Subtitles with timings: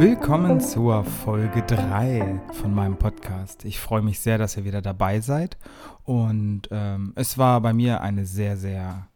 [0.00, 3.66] Willkommen zur Folge 3 von meinem Podcast.
[3.66, 5.58] Ich freue mich sehr, dass ihr wieder dabei seid.
[6.04, 9.08] Und ähm, es war bei mir eine sehr, sehr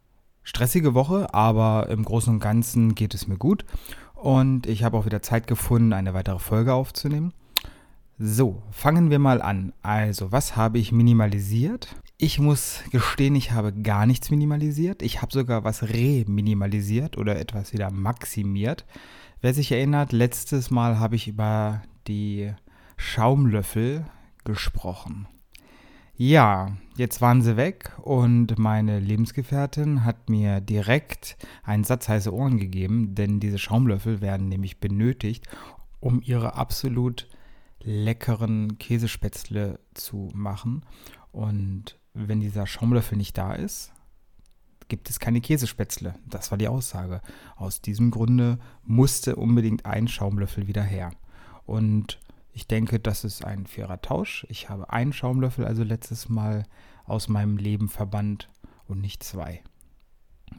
[0.43, 3.65] stressige Woche, aber im Großen und Ganzen geht es mir gut.
[4.13, 7.33] Und ich habe auch wieder Zeit gefunden, eine weitere Folge aufzunehmen.
[8.19, 9.73] So, fangen wir mal an.
[9.81, 11.95] Also, was habe ich minimalisiert?
[12.19, 15.01] Ich muss gestehen, ich habe gar nichts minimalisiert.
[15.01, 18.85] Ich habe sogar was reminimalisiert oder etwas wieder maximiert.
[19.41, 22.53] Wer sich erinnert, letztes Mal habe ich über die
[22.97, 24.05] Schaumlöffel
[24.43, 25.27] gesprochen.
[26.17, 32.57] Ja, jetzt waren sie weg und meine Lebensgefährtin hat mir direkt einen Satz heiße Ohren
[32.57, 35.45] gegeben, denn diese Schaumlöffel werden nämlich benötigt,
[35.99, 37.27] um ihre absolut
[37.81, 40.85] leckeren Käsespätzle zu machen.
[41.33, 43.91] Und wenn dieser Schaumlöffel nicht da ist,
[44.87, 46.15] gibt es keine Käsespätzle.
[46.25, 47.21] Das war die Aussage.
[47.55, 51.11] Aus diesem Grunde musste unbedingt ein Schaumlöffel wieder her.
[51.65, 52.19] Und
[52.53, 54.45] ich denke, das ist ein fairer Tausch.
[54.49, 56.63] Ich habe einen Schaumlöffel also letztes Mal
[57.05, 58.49] aus meinem Leben verbannt
[58.87, 59.61] und nicht zwei.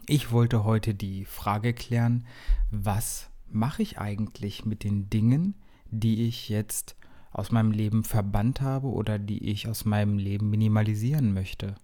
[0.06, 2.26] Ich wollte heute die Frage klären,
[2.70, 5.54] was mache ich eigentlich mit den Dingen,
[5.90, 6.96] die ich jetzt
[7.32, 11.76] aus meinem Leben verbannt habe oder die ich aus meinem Leben minimalisieren möchte.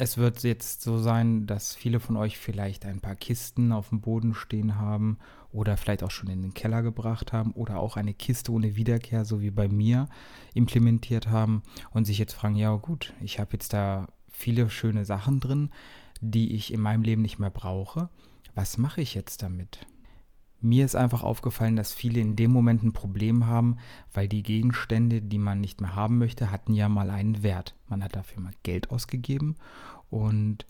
[0.00, 4.00] Es wird jetzt so sein, dass viele von euch vielleicht ein paar Kisten auf dem
[4.00, 5.18] Boden stehen haben
[5.50, 9.24] oder vielleicht auch schon in den Keller gebracht haben oder auch eine Kiste ohne Wiederkehr,
[9.24, 10.08] so wie bei mir,
[10.54, 15.40] implementiert haben und sich jetzt fragen, ja gut, ich habe jetzt da viele schöne Sachen
[15.40, 15.70] drin,
[16.20, 18.08] die ich in meinem Leben nicht mehr brauche.
[18.54, 19.84] Was mache ich jetzt damit?
[20.60, 23.76] Mir ist einfach aufgefallen, dass viele in dem Moment ein Problem haben,
[24.12, 27.76] weil die Gegenstände, die man nicht mehr haben möchte, hatten ja mal einen Wert.
[27.88, 29.56] Man hat dafür mal Geld ausgegeben
[30.10, 30.66] und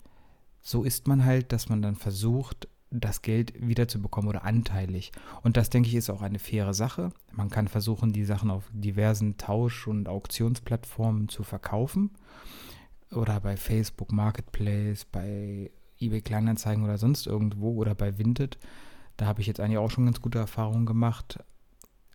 [0.61, 5.11] so ist man halt, dass man dann versucht, das Geld wiederzubekommen oder anteilig.
[5.43, 7.11] Und das, denke ich, ist auch eine faire Sache.
[7.31, 12.11] Man kann versuchen, die Sachen auf diversen Tausch- und Auktionsplattformen zu verkaufen.
[13.11, 18.57] Oder bei Facebook Marketplace, bei eBay Kleinanzeigen oder sonst irgendwo oder bei Vinted
[19.19, 21.43] da habe ich jetzt eigentlich auch schon ganz gute Erfahrungen gemacht.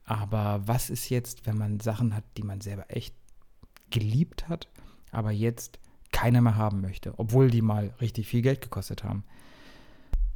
[0.04, 3.14] Aber was ist jetzt, wenn man Sachen hat, die man selber echt
[3.90, 4.68] geliebt hat,
[5.12, 5.78] aber jetzt
[6.12, 9.24] keiner mehr haben möchte, obwohl die mal richtig viel Geld gekostet haben?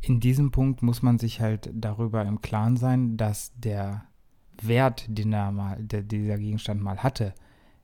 [0.03, 4.05] In diesem Punkt muss man sich halt darüber im Klaren sein, dass der
[4.61, 7.33] Wert, den er mal, der dieser Gegenstand mal hatte,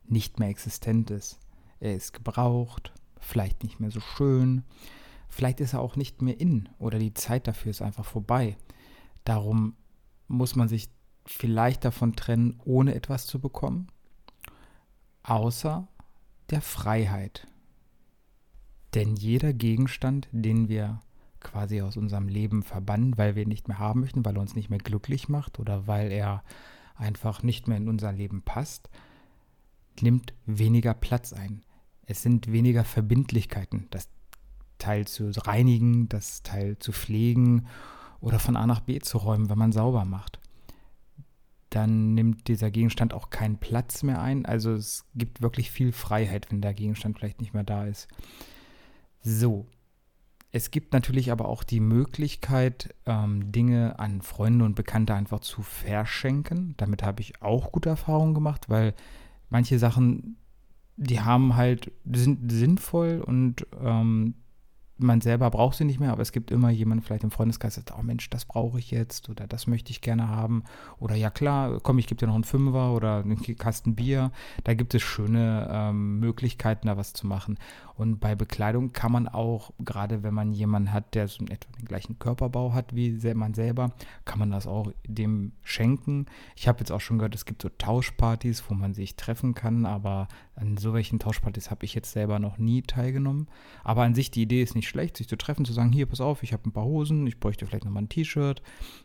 [0.07, 1.41] nicht mehr existent ist.
[1.81, 4.63] Er ist gebraucht, vielleicht nicht mehr so schön,
[5.29, 8.57] vielleicht ist er auch nicht mehr in oder die Zeit dafür ist einfach vorbei.
[9.25, 9.75] Darum
[10.29, 10.91] muss man sich
[11.27, 13.89] vielleicht davon trennen, ohne etwas zu bekommen,
[15.23, 15.89] außer
[16.51, 17.47] der Freiheit.
[18.95, 21.01] Denn jeder Gegenstand, den wir
[21.41, 24.55] quasi aus unserem Leben verbannen, weil wir ihn nicht mehr haben möchten, weil er uns
[24.55, 26.43] nicht mehr glücklich macht oder weil er
[26.95, 28.89] einfach nicht mehr in unser Leben passt,
[30.01, 31.63] nimmt weniger Platz ein.
[32.07, 34.09] Es sind weniger Verbindlichkeiten, das
[34.79, 37.67] Teil zu reinigen, das Teil zu pflegen
[38.21, 40.39] oder von A nach B zu räumen, wenn man sauber macht.
[41.71, 44.47] Dann nimmt dieser Gegenstand auch keinen Platz mehr ein.
[44.47, 48.09] Also es gibt wirklich viel Freiheit, wenn der Gegenstand vielleicht nicht mehr da ist.
[49.23, 49.67] So.
[50.53, 55.63] Es gibt natürlich aber auch die Möglichkeit, ähm, Dinge an Freunde und Bekannte einfach zu
[55.63, 56.75] verschenken.
[56.77, 58.95] Damit habe ich auch gute Erfahrungen gemacht, weil
[59.51, 60.37] manche Sachen,
[60.97, 64.35] die haben halt, sind sinnvoll und ähm,
[64.97, 67.83] man selber braucht sie nicht mehr, aber es gibt immer jemanden vielleicht im Freundeskreis, der
[67.83, 70.63] sagt, oh Mensch, das brauche ich jetzt oder das möchte ich gerne haben
[70.99, 74.31] oder ja klar, komm, ich gebe dir noch einen Fünfer oder einen Kasten Bier.
[74.63, 77.59] Da gibt es schöne ähm, Möglichkeiten, da was zu machen.
[77.97, 81.87] Und bei Bekleidung kann man auch, gerade wenn man jemanden hat, der so etwa den
[81.87, 83.93] gleichen Körperbau hat wie man selber,
[84.25, 86.27] kann man das auch dem schenken.
[86.57, 89.87] Ich habe jetzt auch schon gehört, es gibt so Tauschpartys, wo man sich treffen kann,
[89.87, 93.49] aber an so welchen Tauschpartys habe ich jetzt selber noch nie teilgenommen.
[93.85, 96.21] Aber an sich die Idee ist nicht schlecht, sich zu treffen, zu sagen, hier, pass
[96.21, 98.63] auf, ich habe ein paar Hosen, ich bräuchte vielleicht nochmal ein T-Shirt.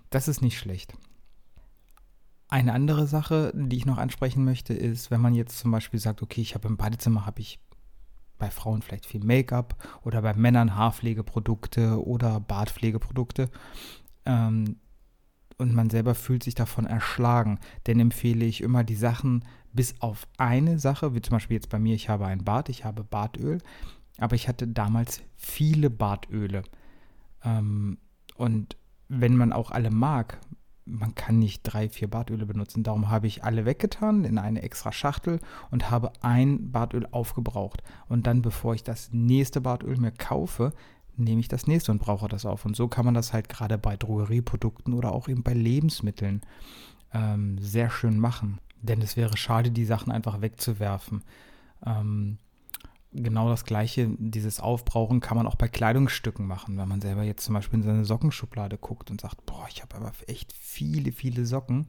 [0.10, 0.94] Das ist nicht schlecht.
[2.48, 6.24] Eine andere Sache, die ich noch ansprechen möchte, ist, wenn man jetzt zum Beispiel sagt,
[6.24, 7.60] okay, ich habe im Badezimmer habe ich
[8.40, 13.50] bei Frauen vielleicht viel Make-up oder bei Männern Haarpflegeprodukte oder Bartpflegeprodukte.
[14.26, 14.78] Ähm,
[15.60, 17.60] und man selber fühlt sich davon erschlagen.
[17.86, 19.44] Denn empfehle ich immer die Sachen
[19.74, 22.86] bis auf eine Sache, wie zum Beispiel jetzt bei mir, ich habe ein Bart, ich
[22.86, 23.60] habe Bartöl,
[24.20, 26.64] aber ich hatte damals viele Bartöle.
[27.44, 27.98] Ähm,
[28.36, 28.78] und
[29.08, 30.40] wenn man auch alle mag,
[30.86, 32.84] man kann nicht drei, vier Bartöle benutzen.
[32.84, 35.40] Darum habe ich alle weggetan in eine extra Schachtel
[35.72, 37.84] und habe ein Bartöl aufgebraucht.
[38.08, 40.74] Und dann, bevor ich das nächste Bartöl mir kaufe,
[41.16, 42.66] nehme ich das nächste und brauche das auf.
[42.66, 46.42] Und so kann man das halt gerade bei Drogerieprodukten oder auch eben bei Lebensmitteln
[47.14, 48.60] ähm, sehr schön machen.
[48.82, 51.24] Denn es wäre schade, die Sachen einfach wegzuwerfen.
[51.86, 52.38] Ähm,
[53.12, 57.44] genau das gleiche, dieses Aufbrauchen kann man auch bei Kleidungsstücken machen, wenn man selber jetzt
[57.44, 61.46] zum Beispiel in seine Sockenschublade guckt und sagt, boah, ich habe aber echt viele, viele
[61.46, 61.88] Socken.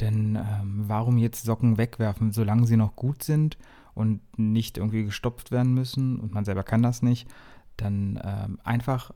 [0.00, 3.58] Denn ähm, warum jetzt Socken wegwerfen, solange sie noch gut sind
[3.94, 7.28] und nicht irgendwie gestopft werden müssen und man selber kann das nicht,
[7.76, 9.12] dann ähm, einfach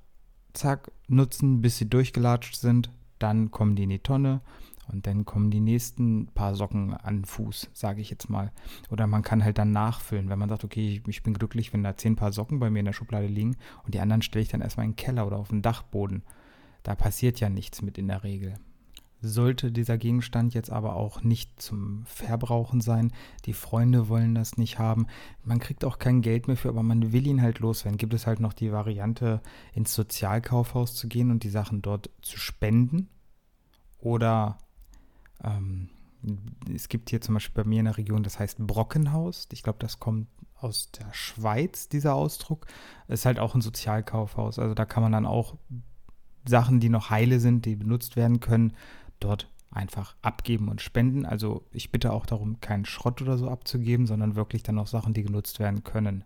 [0.52, 4.40] zack, nutzen, bis sie durchgelatscht sind, dann kommen die in die Tonne
[4.88, 8.52] und dann kommen die nächsten paar Socken an Fuß, sage ich jetzt mal.
[8.90, 11.96] Oder man kann halt dann nachfüllen, wenn man sagt, okay, ich, bin glücklich, wenn da
[11.96, 14.60] zehn Paar Socken bei mir in der Schublade liegen und die anderen stelle ich dann
[14.60, 16.22] erstmal in den Keller oder auf den Dachboden.
[16.82, 18.54] Da passiert ja nichts mit in der Regel.
[19.22, 23.12] Sollte dieser Gegenstand jetzt aber auch nicht zum Verbrauchen sein,
[23.46, 25.06] die Freunde wollen das nicht haben,
[25.42, 28.26] man kriegt auch kein Geld mehr für, aber man will ihn halt loswerden, gibt es
[28.26, 29.40] halt noch die Variante,
[29.72, 33.08] ins Sozialkaufhaus zu gehen und die Sachen dort zu spenden
[33.98, 34.58] oder
[35.44, 35.90] ähm,
[36.74, 39.48] es gibt hier zum Beispiel bei mir in der Region, das heißt Brockenhaus.
[39.52, 40.28] Ich glaube, das kommt
[40.58, 42.66] aus der Schweiz, dieser Ausdruck.
[43.08, 44.58] Ist halt auch ein Sozialkaufhaus.
[44.58, 45.56] Also da kann man dann auch
[46.48, 48.72] Sachen, die noch heile sind, die benutzt werden können,
[49.20, 51.26] dort einfach abgeben und spenden.
[51.26, 55.12] Also ich bitte auch darum, keinen Schrott oder so abzugeben, sondern wirklich dann noch Sachen,
[55.12, 56.24] die genutzt werden können.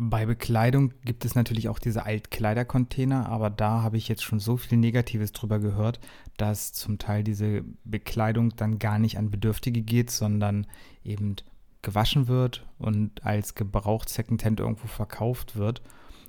[0.00, 4.56] Bei Bekleidung gibt es natürlich auch diese Altkleidercontainer, aber da habe ich jetzt schon so
[4.56, 5.98] viel Negatives drüber gehört,
[6.36, 10.68] dass zum Teil diese Bekleidung dann gar nicht an Bedürftige geht, sondern
[11.02, 11.34] eben
[11.82, 15.82] gewaschen wird und als gebraucht Secondhand irgendwo verkauft wird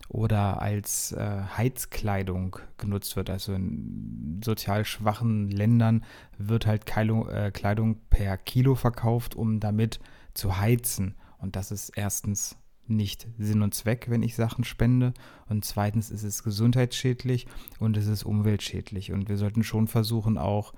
[0.08, 3.30] oder als äh, Heizkleidung genutzt wird.
[3.30, 6.04] Also in sozial schwachen Ländern
[6.40, 10.00] wird halt Kleidung, äh, Kleidung per Kilo verkauft, um damit
[10.34, 11.14] zu heizen.
[11.38, 12.58] Und das ist erstens
[12.90, 15.14] nicht Sinn und Zweck, wenn ich Sachen spende.
[15.48, 17.48] Und zweitens ist es gesundheitsschädlich
[17.80, 19.12] und es ist umweltschädlich.
[19.12, 20.74] Und wir sollten schon versuchen, auch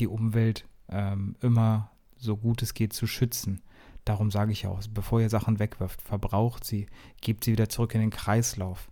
[0.00, 3.62] die Umwelt ähm, immer so gut es geht zu schützen.
[4.04, 6.86] Darum sage ich auch, bevor ihr Sachen wegwirft, verbraucht sie,
[7.20, 8.90] gebt sie wieder zurück in den Kreislauf.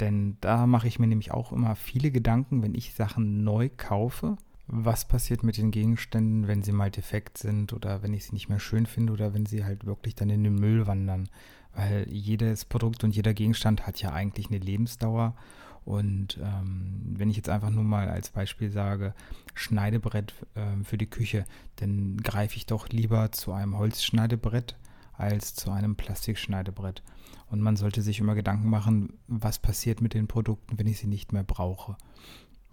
[0.00, 4.36] Denn da mache ich mir nämlich auch immer viele Gedanken, wenn ich Sachen neu kaufe.
[4.66, 8.48] Was passiert mit den Gegenständen, wenn sie mal defekt sind oder wenn ich sie nicht
[8.48, 11.28] mehr schön finde oder wenn sie halt wirklich dann in den Müll wandern?
[11.78, 15.36] Weil jedes Produkt und jeder Gegenstand hat ja eigentlich eine Lebensdauer.
[15.84, 19.14] Und ähm, wenn ich jetzt einfach nur mal als Beispiel sage,
[19.54, 21.44] Schneidebrett äh, für die Küche,
[21.76, 24.76] dann greife ich doch lieber zu einem Holzschneidebrett
[25.12, 27.04] als zu einem Plastikschneidebrett.
[27.48, 31.06] Und man sollte sich immer Gedanken machen, was passiert mit den Produkten, wenn ich sie
[31.06, 31.96] nicht mehr brauche.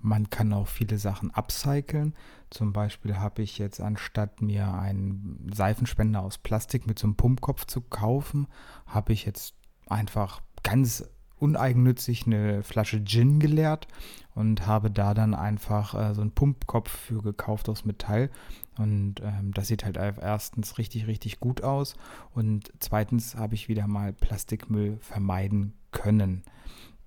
[0.06, 2.14] Man kann auch viele Sachen upcyclen.
[2.52, 7.66] Zum Beispiel habe ich jetzt, anstatt mir einen Seifenspender aus Plastik mit so einem Pumpkopf
[7.66, 8.46] zu kaufen,
[8.86, 9.56] habe ich jetzt
[9.88, 11.10] einfach ganz
[11.40, 13.88] uneigennützig eine Flasche Gin geleert
[14.36, 18.30] und habe da dann einfach äh, so einen Pumpkopf für gekauft aus Metall.
[18.78, 21.96] Und ähm, das sieht halt erstens richtig, richtig gut aus.
[22.32, 26.44] Und zweitens habe ich wieder mal Plastikmüll vermeiden können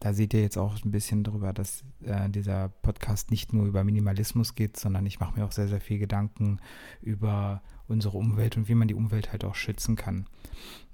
[0.01, 3.83] da seht ihr jetzt auch ein bisschen drüber, dass äh, dieser Podcast nicht nur über
[3.83, 6.61] Minimalismus geht, sondern ich mache mir auch sehr, sehr viel Gedanken
[7.03, 10.27] über unsere Umwelt und wie man die Umwelt halt auch schützen kann.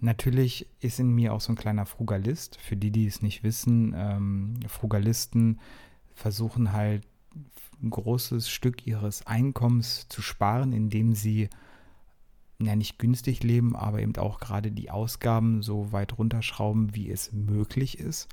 [0.01, 2.57] Natürlich ist in mir auch so ein kleiner Frugalist.
[2.61, 5.61] Für die, die es nicht wissen, ähm, Frugalisten
[6.15, 7.07] versuchen halt
[7.83, 11.51] ein großes Stück ihres Einkommens zu sparen, indem sie
[12.59, 17.33] ja nicht günstig leben, aber eben auch gerade die Ausgaben so weit runterschrauben, wie es
[17.33, 18.29] möglich ist.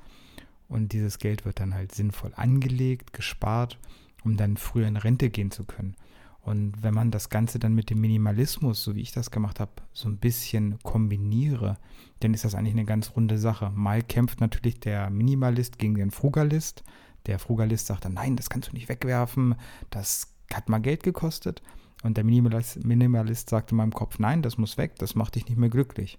[0.71, 3.77] Und dieses Geld wird dann halt sinnvoll angelegt, gespart,
[4.23, 5.97] um dann früher in Rente gehen zu können.
[6.39, 9.71] Und wenn man das Ganze dann mit dem Minimalismus, so wie ich das gemacht habe,
[9.91, 11.77] so ein bisschen kombiniere,
[12.21, 13.69] dann ist das eigentlich eine ganz runde Sache.
[13.75, 16.85] Mal kämpft natürlich der Minimalist gegen den Frugalist.
[17.25, 19.55] Der Frugalist sagt dann, nein, das kannst du nicht wegwerfen,
[19.89, 21.61] das hat mal Geld gekostet.
[22.01, 25.49] Und der Minimalist, Minimalist sagt in meinem Kopf, nein, das muss weg, das macht dich
[25.49, 26.17] nicht mehr glücklich.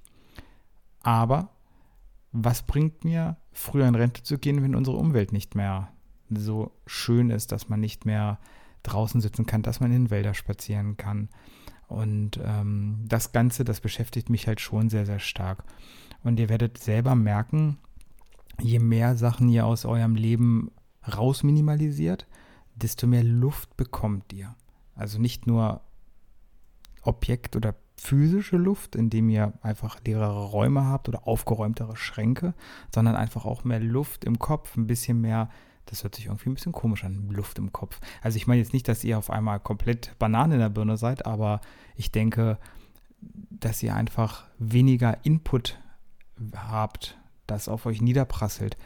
[1.00, 1.48] Aber
[2.32, 5.92] was bringt mir, früher in Rente zu gehen, wenn unsere Umwelt nicht mehr
[6.30, 8.38] so schön ist, dass man nicht mehr
[8.82, 11.28] draußen sitzen kann, dass man in Wälder spazieren kann.
[11.88, 15.64] Und ähm, das Ganze, das beschäftigt mich halt schon sehr, sehr stark.
[16.24, 17.76] Und ihr werdet selber merken,
[18.60, 20.70] je mehr Sachen ihr aus eurem Leben
[21.06, 22.26] rausminimalisiert,
[22.74, 24.54] desto mehr Luft bekommt ihr.
[24.94, 25.82] Also nicht nur
[27.02, 32.52] Objekt oder physische Luft, indem ihr einfach leerere Räume habt oder aufgeräumtere Schränke,
[32.92, 35.48] sondern einfach auch mehr Luft im Kopf, ein bisschen mehr,
[35.86, 38.00] das hört sich irgendwie ein bisschen komisch an, Luft im Kopf.
[38.20, 41.26] Also ich meine jetzt nicht, dass ihr auf einmal komplett Banane in der Birne seid,
[41.26, 41.60] aber
[41.94, 42.58] ich denke,
[43.20, 45.78] dass ihr einfach weniger Input
[46.56, 47.16] habt,
[47.46, 48.76] das auf euch niederprasselt.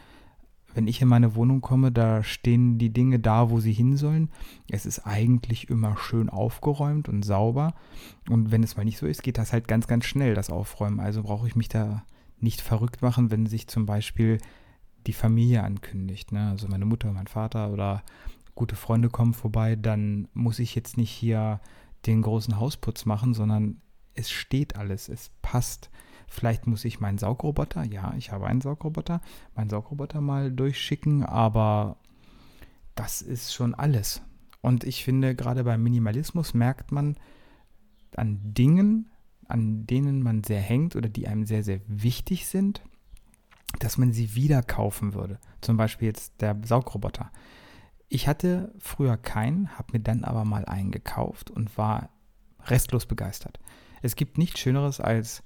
[0.77, 4.29] Wenn ich in meine Wohnung komme, da stehen die Dinge da, wo sie hin sollen.
[4.71, 7.75] Es ist eigentlich immer schön aufgeräumt und sauber.
[8.29, 11.01] Und wenn es mal nicht so ist, geht das halt ganz, ganz schnell, das Aufräumen.
[11.01, 12.05] Also brauche ich mich da
[12.41, 14.37] nicht verrückt machen, wenn sich zum Beispiel
[15.07, 16.33] die Familie ankündigt.
[16.33, 16.51] Ne?
[16.51, 18.03] Also meine Mutter, mein Vater oder
[18.55, 21.59] gute Freunde kommen vorbei, dann muss ich jetzt nicht hier
[22.05, 23.81] den großen Hausputz machen, sondern
[24.13, 25.89] es steht alles, es passt.
[26.29, 29.21] Vielleicht muss ich meinen Saugroboter, ja, ich habe einen Saugroboter,
[29.55, 31.97] meinen Saugroboter mal durchschicken, aber
[32.95, 34.23] das ist schon alles.
[34.61, 37.17] Und ich finde, gerade beim Minimalismus merkt man
[38.17, 39.11] an Dingen,
[39.47, 42.83] an denen man sehr hängt oder die einem sehr, sehr wichtig sind,
[43.79, 45.39] dass man sie wieder kaufen würde.
[45.61, 47.31] Zum Beispiel jetzt der Saugroboter.
[48.09, 52.11] Ich hatte früher keinen, habe mir dann aber mal einen gekauft und war
[52.65, 53.61] restlos begeistert.
[54.03, 55.43] Es gibt nichts Schöneres als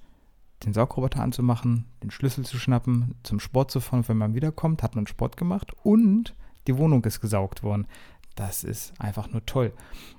[0.63, 4.07] den Saugroboter anzumachen, den Schlüssel zu schnappen, zum Sport zu fahren.
[4.07, 6.35] Wenn man wiederkommt, hat man Sport gemacht und
[6.67, 7.87] die Wohnung ist gesaugt worden.
[8.35, 9.73] Das ist einfach nur toll.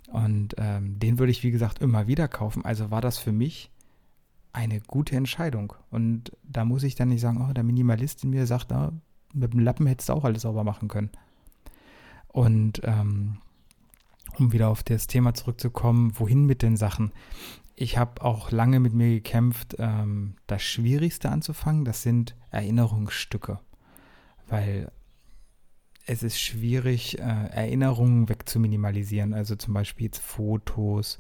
[0.09, 2.65] Und ähm, den würde ich, wie gesagt, immer wieder kaufen.
[2.65, 3.71] Also war das für mich
[4.53, 5.73] eine gute Entscheidung.
[5.91, 8.91] Und da muss ich dann nicht sagen, oh, der Minimalist in mir sagt, oh,
[9.33, 11.11] mit dem Lappen hättest du auch alles sauber machen können.
[12.29, 13.39] Und ähm,
[14.39, 17.13] um wieder auf das Thema zurückzukommen, wohin mit den Sachen?
[17.75, 23.61] Ich habe auch lange mit mir gekämpft, ähm, das Schwierigste anzufangen, das sind Erinnerungsstücke.
[24.49, 24.91] Weil
[26.07, 29.35] es ist schwierig, äh, Erinnerungen wegzuminimalisieren.
[29.35, 31.19] Also zum Beispiel jetzt Fotos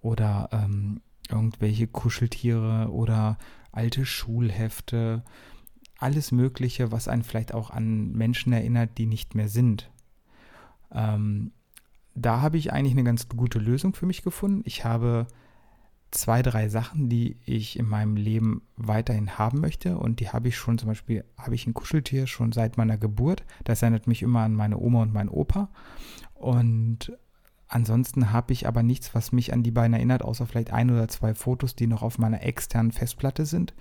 [0.00, 1.00] oder ähm,
[1.30, 3.38] irgendwelche Kuscheltiere oder
[3.72, 5.24] alte Schulhefte.
[5.98, 9.90] Alles Mögliche, was einen vielleicht auch an Menschen erinnert, die nicht mehr sind.
[10.92, 11.52] Ähm,
[12.14, 14.62] da habe ich eigentlich eine ganz gute Lösung für mich gefunden.
[14.64, 15.26] Ich habe
[16.10, 19.98] zwei, drei Sachen, die ich in meinem Leben weiterhin haben möchte.
[19.98, 23.44] Und die habe ich schon, zum Beispiel habe ich ein Kuscheltier schon seit meiner Geburt.
[23.64, 25.68] Das erinnert mich immer an meine Oma und meinen Opa.
[26.34, 27.12] Und
[27.68, 31.08] ansonsten habe ich aber nichts, was mich an die beiden erinnert, außer vielleicht ein oder
[31.08, 33.74] zwei Fotos, die noch auf meiner externen Festplatte sind.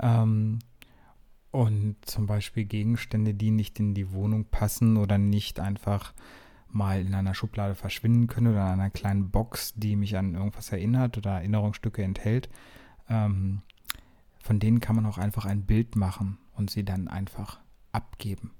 [0.00, 0.58] Ähm,
[1.52, 6.14] und zum Beispiel Gegenstände, die nicht in die Wohnung passen oder nicht einfach
[6.74, 10.72] mal in einer Schublade verschwinden können oder in einer kleinen Box, die mich an irgendwas
[10.72, 12.48] erinnert oder Erinnerungsstücke enthält.
[13.08, 13.62] Ähm,
[14.42, 17.60] von denen kann man auch einfach ein Bild machen und sie dann einfach
[17.92, 18.52] abgeben.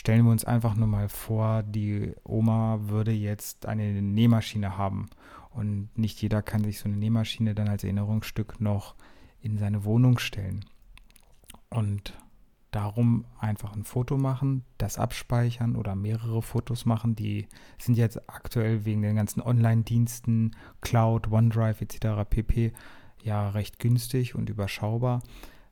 [0.00, 5.10] Stellen wir uns einfach nur mal vor, die Oma würde jetzt eine Nähmaschine haben
[5.50, 8.94] und nicht jeder kann sich so eine Nähmaschine dann als Erinnerungsstück noch
[9.42, 10.64] in seine Wohnung stellen.
[11.68, 12.14] Und
[12.70, 17.16] darum einfach ein Foto machen, das abspeichern oder mehrere Fotos machen.
[17.16, 17.48] Die
[17.78, 22.28] sind jetzt aktuell wegen den ganzen Online-Diensten, Cloud, OneDrive etc.
[22.28, 22.72] pp.
[23.22, 25.22] ja recht günstig und überschaubar.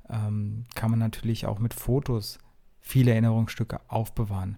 [0.09, 2.39] Ähm, kann man natürlich auch mit Fotos
[2.81, 4.57] viele Erinnerungsstücke aufbewahren.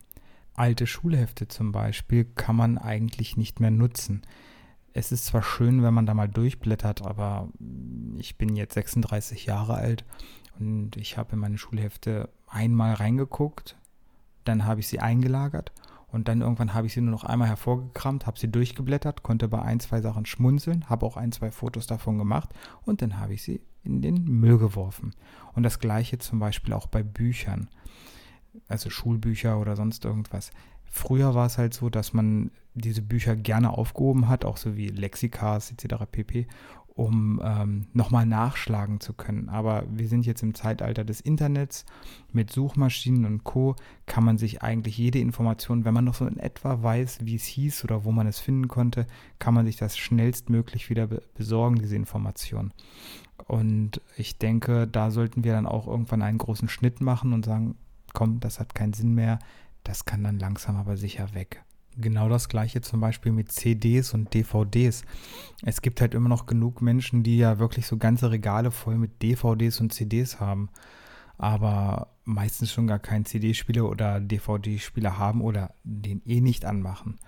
[0.55, 4.23] Alte Schulhefte zum Beispiel kann man eigentlich nicht mehr nutzen.
[4.93, 7.49] Es ist zwar schön, wenn man da mal durchblättert, aber
[8.17, 10.05] ich bin jetzt 36 Jahre alt
[10.61, 13.77] und ich habe in meine Schulhefte einmal reingeguckt,
[14.45, 15.73] dann habe ich sie eingelagert
[16.09, 19.63] und dann irgendwann habe ich sie nur noch einmal hervorgekramt, habe sie durchgeblättert, konnte bei
[19.63, 22.51] ein, zwei Sachen schmunzeln, habe auch ein, zwei Fotos davon gemacht
[22.83, 25.15] und dann habe ich sie in den Müll geworfen.
[25.55, 27.69] Und das gleiche zum Beispiel auch bei Büchern,
[28.69, 30.51] also Schulbücher oder sonst irgendwas.
[30.85, 34.89] Früher war es halt so, dass man diese Bücher gerne aufgehoben hat, auch so wie
[34.89, 36.05] Lexikas etc.
[36.11, 36.49] pp
[37.01, 39.49] um ähm, nochmal nachschlagen zu können.
[39.49, 41.87] Aber wir sind jetzt im Zeitalter des Internets.
[42.31, 43.75] Mit Suchmaschinen und Co.
[44.05, 47.45] kann man sich eigentlich jede Information, wenn man noch so in etwa weiß, wie es
[47.45, 49.07] hieß oder wo man es finden konnte,
[49.39, 52.75] kann man sich das schnellstmöglich wieder be besorgen, diese Information.
[53.47, 57.77] Und ich denke, da sollten wir dann auch irgendwann einen großen Schnitt machen und sagen,
[58.13, 59.39] komm, das hat keinen Sinn mehr.
[59.85, 61.65] Das kann dann langsam aber sicher weg.
[61.97, 65.03] Genau das gleiche zum Beispiel mit CDs und DVDs.
[65.63, 69.23] Es gibt halt immer noch genug Menschen, die ja wirklich so ganze Regale voll mit
[69.23, 70.71] DVDs und CDs haben,
[71.37, 77.19] aber meistens schon gar keinen CD-Spieler oder DVD-Spieler haben oder den eh nicht anmachen.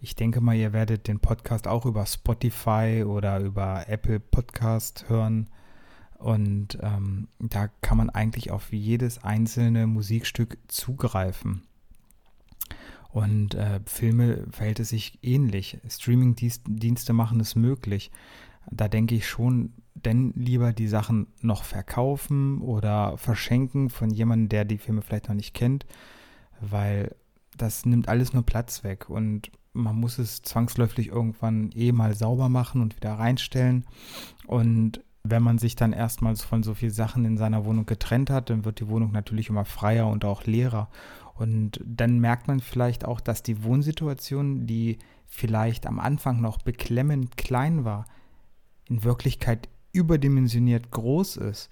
[0.00, 5.48] Ich denke mal, ihr werdet den Podcast auch über Spotify oder über Apple Podcast hören.
[6.18, 11.62] Und ähm, da kann man eigentlich auf jedes einzelne Musikstück zugreifen.
[13.16, 15.78] Und äh, Filme verhält es sich ähnlich.
[15.88, 18.10] Streaming-Dienste machen es möglich.
[18.70, 24.66] Da denke ich schon, denn lieber die Sachen noch verkaufen oder verschenken von jemandem, der
[24.66, 25.86] die Filme vielleicht noch nicht kennt,
[26.60, 27.16] weil
[27.56, 32.50] das nimmt alles nur Platz weg und man muss es zwangsläufig irgendwann eh mal sauber
[32.50, 33.86] machen und wieder reinstellen.
[34.46, 38.50] Und wenn man sich dann erstmals von so vielen Sachen in seiner Wohnung getrennt hat,
[38.50, 40.90] dann wird die Wohnung natürlich immer freier und auch leerer.
[41.38, 47.36] Und dann merkt man vielleicht auch, dass die Wohnsituation, die vielleicht am Anfang noch beklemmend
[47.36, 48.06] klein war,
[48.88, 51.70] in Wirklichkeit überdimensioniert groß ist.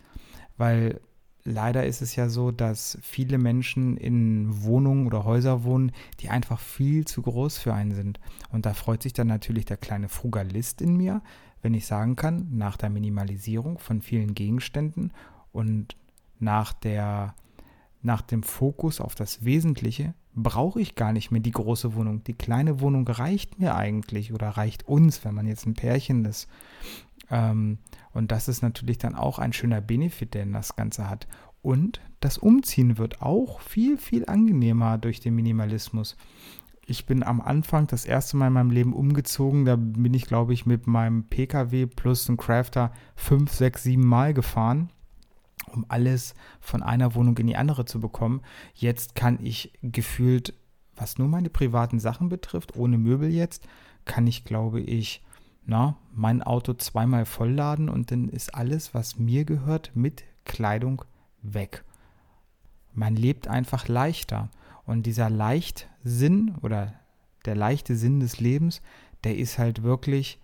[0.57, 1.01] Weil
[1.45, 6.61] leider ist es ja so, dass viele Menschen in Wohnungen oder Häuser wohnen, die einfach
[6.61, 8.21] viel zu groß für einen sind.
[8.51, 11.23] Und da freut sich dann natürlich der kleine Frugalist in mir,
[11.63, 15.13] wenn ich sagen kann, nach der Minimalisierung von vielen Gegenständen
[15.53, 15.97] und
[16.39, 17.35] nach der
[18.05, 22.23] nach dem Fokus auf das Wesentliche brauche ich gar nicht mehr die große Wohnung.
[22.25, 26.49] Die kleine Wohnung reicht mir eigentlich oder reicht uns, wenn man jetzt ein Pärchen ist.
[27.31, 27.79] Ähm,
[28.13, 31.27] und das ist natürlich dann auch ein schöner Benefit, den das Ganze hat.
[31.63, 36.17] Und das Umziehen wird auch viel, viel angenehmer durch den Minimalismus.
[36.87, 39.65] Ich bin am Anfang das erste Mal in meinem Leben umgezogen.
[39.65, 44.35] Da bin ich, glaube ich, mit meinem PKW plus einem Crafter fünf, sechs, sieben Mal
[44.35, 44.91] gefahren,
[45.73, 48.43] um alles von einer Wohnung in die andere zu bekommen.
[48.75, 50.55] Jetzt kann ich gefühlt,
[50.97, 53.67] was nur meine privaten Sachen betrifft, ohne Möbel jetzt,
[54.05, 55.23] kann ich, glaube ich,
[55.67, 61.05] na, mein Auto zweimal vollladen und dann ist alles, was mir gehört, mit Kleidung
[61.43, 61.85] weg.
[62.93, 64.51] Man lebt einfach leichter.
[64.87, 66.93] Und dieser Leichtsinn oder
[67.47, 68.83] der leichte Sinn des Lebens,
[69.25, 70.39] der ist halt wirklich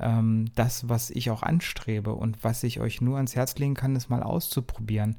[0.00, 3.96] ähm, das, was ich auch anstrebe und was ich euch nur ans Herz legen kann,
[3.96, 5.16] ist mal auszuprobieren.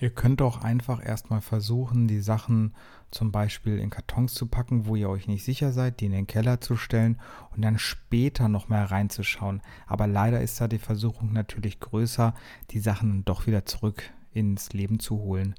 [0.00, 2.74] Ihr könnt auch einfach erstmal versuchen, die Sachen
[3.10, 6.28] zum Beispiel in Kartons zu packen, wo ihr euch nicht sicher seid, die in den
[6.28, 7.18] Keller zu stellen
[7.54, 9.60] und dann später nochmal reinzuschauen.
[9.86, 12.34] Aber leider ist da die Versuchung natürlich größer,
[12.70, 14.02] die Sachen doch wieder zurück
[14.32, 15.56] ins Leben zu holen.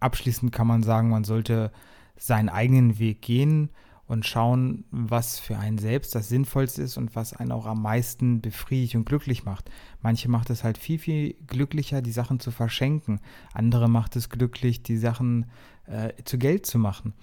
[0.00, 1.72] Abschließend kann man sagen, man sollte
[2.16, 3.70] seinen eigenen Weg gehen
[4.06, 8.40] und schauen, was für einen selbst das Sinnvollste ist und was einen auch am meisten
[8.40, 9.70] befriedigt und glücklich macht.
[10.00, 13.20] Manche macht es halt viel, viel glücklicher, die Sachen zu verschenken.
[13.52, 15.46] Andere macht es glücklich, die Sachen
[15.86, 17.14] äh, zu Geld zu machen.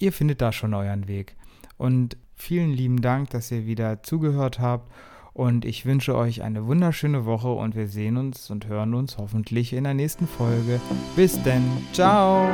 [0.00, 1.36] Ihr findet da schon euren Weg.
[1.76, 4.90] Und vielen lieben Dank, dass ihr wieder zugehört habt.
[5.34, 9.72] Und ich wünsche euch eine wunderschöne Woche und wir sehen uns und hören uns hoffentlich
[9.72, 10.80] in der nächsten Folge.
[11.16, 11.64] Bis denn.
[11.92, 12.48] Ciao.